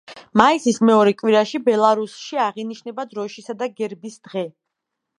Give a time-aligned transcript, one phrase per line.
[0.39, 4.47] მაისის მეორე კვირაში ბელარუსში აღინიშნება დროშისა და გერბის დღე.